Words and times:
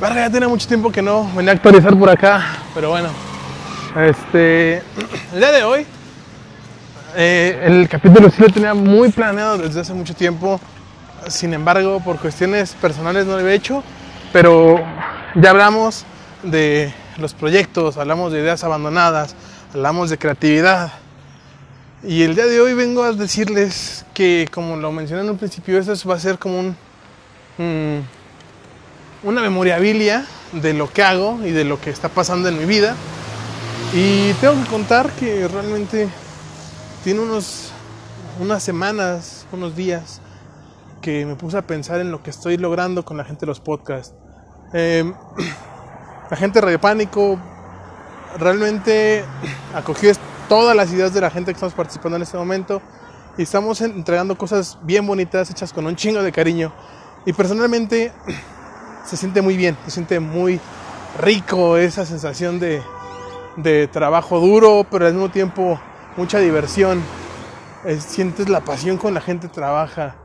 Verga, 0.00 0.22
ya 0.22 0.30
tiene 0.30 0.48
mucho 0.48 0.66
tiempo 0.66 0.90
que 0.90 1.02
no 1.02 1.30
venía 1.36 1.52
a 1.52 1.54
actualizar 1.56 1.94
por 1.94 2.08
acá, 2.08 2.42
pero 2.72 2.88
bueno. 2.88 3.10
Este, 3.94 4.78
el 5.34 5.38
día 5.38 5.52
de 5.52 5.62
hoy, 5.62 5.84
eh, 7.16 7.60
el 7.64 7.86
capítulo 7.86 8.30
sí 8.30 8.40
lo 8.40 8.48
tenía 8.48 8.72
muy 8.72 9.10
planeado 9.10 9.58
desde 9.58 9.80
hace 9.80 9.92
mucho 9.92 10.14
tiempo. 10.14 10.58
Sin 11.28 11.52
embargo, 11.52 12.00
por 12.02 12.18
cuestiones 12.18 12.72
personales 12.80 13.26
no 13.26 13.32
lo 13.32 13.40
había 13.40 13.52
hecho, 13.52 13.84
pero 14.32 14.82
ya 15.34 15.50
hablamos 15.50 16.06
de 16.44 16.94
los 17.18 17.34
proyectos, 17.34 17.98
hablamos 17.98 18.32
de 18.32 18.40
ideas 18.40 18.64
abandonadas, 18.64 19.34
hablamos 19.74 20.08
de 20.08 20.16
creatividad. 20.16 20.92
Y 22.02 22.22
el 22.22 22.34
día 22.36 22.46
de 22.46 22.58
hoy 22.58 22.72
vengo 22.72 23.02
a 23.02 23.12
decirles 23.12 24.06
que, 24.14 24.48
como 24.50 24.76
lo 24.76 24.92
mencioné 24.92 25.24
en 25.24 25.30
un 25.30 25.36
principio, 25.36 25.78
esto 25.78 26.08
va 26.08 26.14
a 26.14 26.20
ser 26.20 26.38
como 26.38 26.58
un, 27.58 28.06
una 29.22 29.42
memorabilia 29.42 30.26
de 30.52 30.74
lo 30.74 30.92
que 30.92 31.02
hago 31.02 31.38
y 31.44 31.50
de 31.50 31.64
lo 31.64 31.80
que 31.80 31.90
está 31.90 32.08
pasando 32.08 32.48
en 32.48 32.58
mi 32.58 32.64
vida. 32.64 32.94
Y 33.92 34.32
tengo 34.34 34.54
que 34.62 34.68
contar 34.70 35.10
que 35.12 35.48
realmente 35.48 36.08
tiene 37.04 37.20
unos, 37.20 37.70
unas 38.38 38.62
semanas, 38.62 39.46
unos 39.52 39.74
días, 39.74 40.20
que 41.00 41.24
me 41.26 41.34
puse 41.34 41.56
a 41.58 41.66
pensar 41.66 42.00
en 42.00 42.10
lo 42.10 42.22
que 42.22 42.30
estoy 42.30 42.56
logrando 42.56 43.04
con 43.04 43.16
la 43.16 43.24
gente 43.24 43.40
de 43.40 43.46
los 43.46 43.60
podcasts. 43.60 44.14
Eh, 44.72 45.12
la 46.30 46.36
gente 46.36 46.60
de 46.60 46.66
Radio 46.66 46.80
Pánico 46.80 47.38
realmente 48.38 49.24
acogió 49.74 50.12
todas 50.48 50.76
las 50.76 50.92
ideas 50.92 51.12
de 51.12 51.20
la 51.20 51.30
gente 51.30 51.52
que 51.52 51.56
estamos 51.56 51.74
participando 51.74 52.16
en 52.16 52.22
este 52.22 52.36
momento 52.36 52.82
y 53.38 53.42
estamos 53.42 53.80
entregando 53.80 54.36
cosas 54.36 54.78
bien 54.82 55.06
bonitas, 55.06 55.50
hechas 55.50 55.72
con 55.72 55.86
un 55.86 55.96
chingo 55.96 56.22
de 56.22 56.32
cariño. 56.32 56.72
Y 57.26 57.32
personalmente 57.32 58.12
se 59.04 59.16
siente 59.16 59.42
muy 59.42 59.56
bien, 59.56 59.76
se 59.84 59.90
siente 59.90 60.20
muy 60.20 60.60
rico 61.18 61.76
esa 61.76 62.06
sensación 62.06 62.60
de, 62.60 62.82
de 63.56 63.88
trabajo 63.88 64.40
duro, 64.40 64.86
pero 64.90 65.06
al 65.06 65.14
mismo 65.14 65.30
tiempo 65.30 65.80
mucha 66.16 66.38
diversión. 66.38 67.02
sientes 67.98 68.48
la 68.48 68.60
pasión 68.60 68.96
con 68.96 69.14
la 69.14 69.20
gente 69.20 69.48
trabaja. 69.48 70.16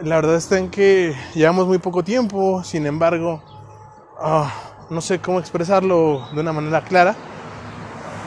La 0.00 0.16
verdad 0.16 0.36
está 0.36 0.58
en 0.58 0.70
que 0.70 1.14
llevamos 1.34 1.66
muy 1.66 1.78
poco 1.78 2.04
tiempo, 2.04 2.62
sin 2.62 2.86
embargo, 2.86 3.42
ah, 4.20 4.52
no 4.90 5.00
sé 5.00 5.20
cómo 5.20 5.40
expresarlo 5.40 6.28
de 6.32 6.40
una 6.40 6.52
manera 6.52 6.82
clara. 6.82 7.16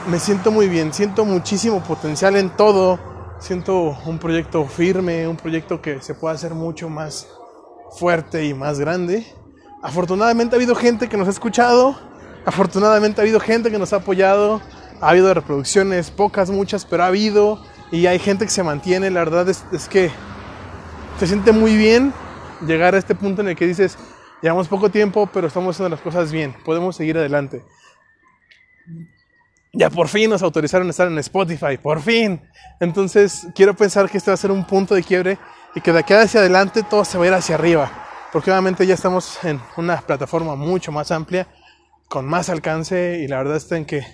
Me 0.09 0.19
siento 0.19 0.51
muy 0.51 0.67
bien, 0.67 0.93
siento 0.93 1.25
muchísimo 1.25 1.81
potencial 1.81 2.35
en 2.35 2.49
todo. 2.49 2.99
Siento 3.39 3.97
un 4.05 4.19
proyecto 4.19 4.66
firme, 4.66 5.27
un 5.27 5.38
proyecto 5.38 5.81
que 5.81 6.01
se 6.01 6.13
puede 6.13 6.35
hacer 6.35 6.53
mucho 6.53 6.89
más 6.89 7.27
fuerte 7.97 8.45
y 8.45 8.53
más 8.53 8.79
grande. 8.79 9.25
Afortunadamente 9.81 10.55
ha 10.55 10.57
habido 10.57 10.75
gente 10.75 11.09
que 11.09 11.17
nos 11.17 11.27
ha 11.27 11.31
escuchado, 11.31 11.99
afortunadamente 12.45 13.19
ha 13.19 13.23
habido 13.23 13.39
gente 13.39 13.71
que 13.71 13.79
nos 13.79 13.93
ha 13.93 13.97
apoyado, 13.97 14.61
ha 15.01 15.09
habido 15.09 15.33
reproducciones, 15.33 16.11
pocas, 16.11 16.51
muchas, 16.51 16.85
pero 16.85 17.03
ha 17.03 17.07
habido 17.07 17.63
y 17.91 18.05
hay 18.05 18.19
gente 18.19 18.45
que 18.45 18.51
se 18.51 18.61
mantiene. 18.61 19.09
La 19.09 19.21
verdad 19.21 19.49
es, 19.49 19.65
es 19.71 19.88
que 19.88 20.11
se 21.19 21.25
siente 21.25 21.51
muy 21.51 21.75
bien 21.75 22.13
llegar 22.67 22.93
a 22.93 22.99
este 22.99 23.15
punto 23.15 23.41
en 23.41 23.47
el 23.47 23.55
que 23.55 23.65
dices, 23.65 23.97
llevamos 24.43 24.67
poco 24.67 24.91
tiempo, 24.91 25.27
pero 25.33 25.47
estamos 25.47 25.75
haciendo 25.75 25.89
las 25.89 26.01
cosas 26.01 26.31
bien, 26.31 26.55
podemos 26.63 26.95
seguir 26.95 27.17
adelante. 27.17 27.63
Ya 29.73 29.89
por 29.89 30.09
fin 30.09 30.29
nos 30.29 30.43
autorizaron 30.43 30.85
a 30.88 30.91
estar 30.91 31.07
en 31.07 31.17
Spotify, 31.17 31.77
por 31.81 32.01
fin. 32.01 32.39
Entonces 32.79 33.47
quiero 33.55 33.73
pensar 33.73 34.07
que 34.11 34.19
este 34.19 34.29
va 34.29 34.35
a 34.35 34.38
ser 34.38 34.51
un 34.51 34.63
punto 34.63 34.93
de 34.93 35.01
quiebre 35.01 35.39
y 35.73 35.81
que 35.81 35.91
de 35.91 35.99
aquí 35.99 36.13
hacia 36.13 36.41
adelante 36.41 36.83
todo 36.83 37.03
se 37.03 37.17
va 37.17 37.23
a 37.23 37.27
ir 37.27 37.33
hacia 37.33 37.55
arriba 37.55 38.09
porque 38.31 38.51
obviamente 38.51 38.87
ya 38.87 38.93
estamos 38.93 39.43
en 39.43 39.59
una 39.77 39.97
plataforma 40.01 40.55
mucho 40.55 40.91
más 40.91 41.11
amplia, 41.11 41.47
con 42.07 42.25
más 42.25 42.49
alcance 42.49 43.19
y 43.23 43.27
la 43.27 43.38
verdad 43.38 43.57
está 43.57 43.77
en 43.77 43.85
que 43.85 44.05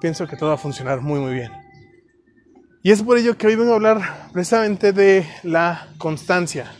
pienso 0.00 0.26
que 0.26 0.36
todo 0.36 0.50
va 0.50 0.54
a 0.54 0.58
funcionar 0.58 1.00
muy 1.00 1.20
muy 1.20 1.34
bien. 1.34 1.52
Y 2.82 2.90
es 2.90 3.02
por 3.02 3.18
ello 3.18 3.36
que 3.36 3.46
hoy 3.46 3.56
vengo 3.56 3.72
a 3.72 3.76
hablar 3.76 4.30
precisamente 4.32 4.92
de 4.92 5.28
la 5.42 5.88
constancia. 5.98 6.72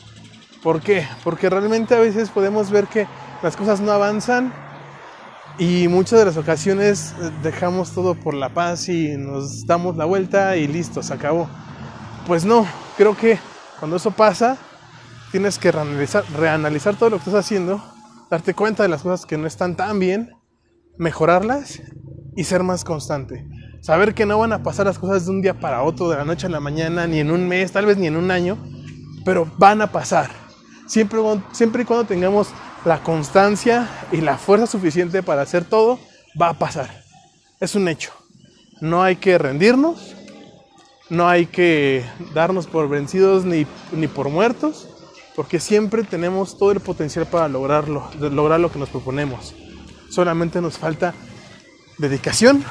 ¿Por 0.63 0.81
qué? 0.81 1.07
Porque 1.23 1.51
realmente 1.51 1.95
a 1.95 2.01
veces 2.01 2.31
podemos 2.31 2.71
ver 2.71 2.87
que 2.87 3.07
las 3.43 3.57
cosas 3.57 3.81
no 3.81 3.93
avanzan 3.93 4.53
y 5.59 5.89
muchas 5.89 6.19
de 6.19 6.25
las 6.25 6.37
ocasiones 6.37 7.15
dejamos 7.43 7.93
todo 7.93 8.15
por 8.15 8.35
la 8.35 8.49
paz 8.49 8.89
y 8.89 9.17
nos 9.17 9.67
damos 9.67 9.97
la 9.97 10.07
vuelta 10.07 10.57
y 10.57 10.67
listo, 10.67 11.03
se 11.03 11.13
acabó. 11.13 11.49
Pues 12.27 12.45
no, 12.45 12.67
creo 12.97 13.17
que 13.17 13.39
cuando 13.79 13.97
eso 13.97 14.11
pasa 14.11 14.57
tienes 15.31 15.59
que 15.59 15.73
reanalizar, 15.73 16.25
reanalizar 16.37 16.97
todo 16.97 17.11
lo 17.11 17.17
que 17.17 17.31
estás 17.31 17.47
haciendo, 17.47 17.83
darte 18.31 18.55
cuenta 18.55 18.83
de 18.83 18.89
las 18.89 19.03
cosas 19.03 19.27
que 19.27 19.39
no 19.39 19.47
están 19.47 19.77
tan 19.77 19.99
bien, 19.99 20.37
mejorarlas 20.99 21.81
y 22.37 22.45
ser 22.45 22.63
más 22.63 22.85
constante. 22.85 23.47
Saber 23.81 24.15
que 24.15 24.27
no 24.27 24.39
van 24.39 24.53
a 24.53 24.63
pasar 24.63 24.87
las 24.87 24.99
cosas 24.99 25.25
de 25.25 25.31
un 25.31 25.43
día 25.43 25.59
para 25.59 25.83
otro, 25.83 26.11
de 26.11 26.17
la 26.17 26.25
noche 26.25 26.47
a 26.47 26.51
la 26.51 26.61
mañana, 26.61 27.07
ni 27.07 27.21
en 27.21 27.31
un 27.31 27.49
mes, 27.49 27.73
tal 27.73 27.87
vez 27.87 27.97
ni 27.97 28.07
en 28.07 28.17
un 28.17 28.31
año, 28.31 28.59
pero 29.25 29.51
van 29.57 29.81
a 29.81 29.91
pasar. 29.91 30.31
Siempre, 30.87 31.21
siempre 31.53 31.83
y 31.83 31.85
cuando 31.85 32.05
tengamos 32.05 32.49
la 32.85 33.03
constancia 33.03 33.89
y 34.13 34.21
la 34.21 34.37
fuerza 34.37 34.67
suficiente 34.67 35.23
para 35.23 35.43
hacer 35.43 35.65
todo, 35.65 35.99
va 36.41 36.51
a 36.51 36.59
pasar. 36.59 37.05
Es 37.61 37.75
un 37.75 37.89
hecho. 37.89 38.13
No 38.81 39.03
hay 39.03 39.17
que 39.17 39.39
rendirnos, 39.39 40.15
no 41.09 41.29
hay 41.29 41.47
que 41.47 42.05
darnos 42.35 42.67
por 42.67 42.89
vencidos 42.89 43.45
ni, 43.45 43.67
ni 43.93 44.09
por 44.09 44.29
muertos 44.29 44.89
porque 45.41 45.59
siempre 45.59 46.05
tenemos 46.05 46.59
todo 46.59 46.71
el 46.71 46.81
potencial 46.81 47.25
para 47.25 47.49
lograrlo, 47.49 48.11
lograr 48.21 48.61
lo 48.61 48.71
que 48.71 48.79
nos 48.79 48.91
proponemos. 48.91 49.55
Solamente 50.11 50.61
nos 50.61 50.77
falta 50.77 51.15
dedicación, 51.97 52.63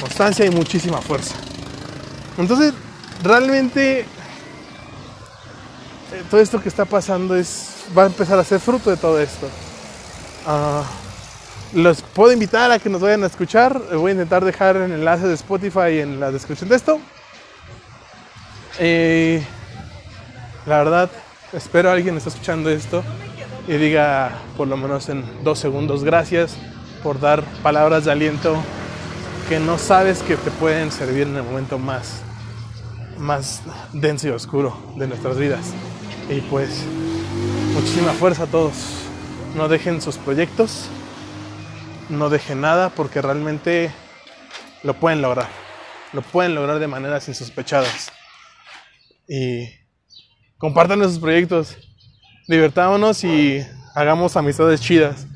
constancia 0.00 0.46
y 0.46 0.50
muchísima 0.50 1.02
fuerza. 1.02 1.34
Entonces, 2.38 2.72
realmente 3.22 4.00
eh, 4.00 4.06
todo 6.30 6.40
esto 6.40 6.62
que 6.62 6.70
está 6.70 6.86
pasando 6.86 7.36
es 7.36 7.84
va 7.94 8.04
a 8.04 8.06
empezar 8.06 8.38
a 8.38 8.44
ser 8.44 8.58
fruto 8.58 8.88
de 8.88 8.96
todo 8.96 9.20
esto. 9.20 9.46
Uh, 10.46 11.78
los 11.78 12.00
puedo 12.00 12.32
invitar 12.32 12.72
a 12.72 12.78
que 12.78 12.88
nos 12.88 13.02
vayan 13.02 13.22
a 13.22 13.26
escuchar. 13.26 13.78
Voy 13.94 14.12
a 14.12 14.14
intentar 14.14 14.46
dejar 14.46 14.76
el 14.76 14.92
enlace 14.92 15.28
de 15.28 15.34
Spotify 15.34 15.98
en 15.98 16.20
la 16.20 16.30
descripción 16.30 16.70
de 16.70 16.76
esto. 16.76 16.98
Eh, 18.78 19.44
la 20.64 20.78
verdad, 20.78 21.10
Espero 21.54 21.92
alguien 21.92 22.16
esté 22.16 22.30
escuchando 22.30 22.68
esto 22.68 23.04
y 23.68 23.74
diga 23.74 24.32
por 24.56 24.66
lo 24.66 24.76
menos 24.76 25.08
en 25.08 25.24
dos 25.44 25.60
segundos 25.60 26.02
gracias 26.02 26.56
por 27.00 27.20
dar 27.20 27.44
palabras 27.62 28.04
de 28.04 28.10
aliento 28.10 28.60
que 29.48 29.60
no 29.60 29.78
sabes 29.78 30.24
que 30.24 30.36
te 30.36 30.50
pueden 30.50 30.90
servir 30.90 31.28
en 31.28 31.36
el 31.36 31.44
momento 31.44 31.78
más, 31.78 32.22
más 33.18 33.62
denso 33.92 34.26
y 34.26 34.30
oscuro 34.30 34.76
de 34.96 35.06
nuestras 35.06 35.38
vidas. 35.38 35.72
Y 36.28 36.40
pues 36.40 36.82
muchísima 37.72 38.12
fuerza 38.14 38.44
a 38.44 38.46
todos. 38.46 38.74
No 39.54 39.68
dejen 39.68 40.02
sus 40.02 40.16
proyectos, 40.16 40.86
no 42.08 42.30
dejen 42.30 42.62
nada 42.62 42.88
porque 42.88 43.22
realmente 43.22 43.92
lo 44.82 44.94
pueden 44.94 45.22
lograr. 45.22 45.48
Lo 46.12 46.22
pueden 46.22 46.56
lograr 46.56 46.80
de 46.80 46.88
maneras 46.88 47.28
insospechadas. 47.28 48.10
Y 49.28 49.83
compartan 50.64 50.98
nuestros 50.98 51.20
proyectos, 51.20 51.76
divertámonos 52.48 53.22
y 53.22 53.62
hagamos 53.94 54.34
amistades 54.34 54.80
chidas. 54.80 55.26